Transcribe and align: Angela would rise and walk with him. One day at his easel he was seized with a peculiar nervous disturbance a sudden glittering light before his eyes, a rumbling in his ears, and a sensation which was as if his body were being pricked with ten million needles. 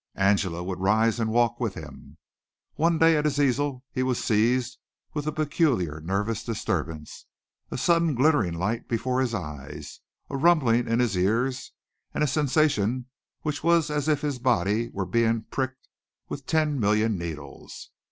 Angela 0.17 0.63
would 0.63 0.79
rise 0.79 1.19
and 1.19 1.29
walk 1.31 1.59
with 1.59 1.75
him. 1.75 2.17
One 2.73 2.97
day 2.97 3.15
at 3.17 3.25
his 3.25 3.39
easel 3.39 3.83
he 3.91 4.01
was 4.01 4.17
seized 4.17 4.79
with 5.13 5.27
a 5.27 5.31
peculiar 5.31 5.99
nervous 6.01 6.43
disturbance 6.43 7.27
a 7.69 7.77
sudden 7.77 8.15
glittering 8.15 8.55
light 8.55 8.87
before 8.89 9.21
his 9.21 9.35
eyes, 9.35 9.99
a 10.27 10.35
rumbling 10.37 10.87
in 10.87 10.99
his 10.99 11.15
ears, 11.15 11.71
and 12.15 12.23
a 12.23 12.27
sensation 12.27 13.09
which 13.43 13.63
was 13.63 13.91
as 13.91 14.07
if 14.07 14.21
his 14.21 14.39
body 14.39 14.89
were 14.91 15.05
being 15.05 15.43
pricked 15.51 15.87
with 16.29 16.47
ten 16.47 16.79
million 16.79 17.15
needles. 17.15 17.91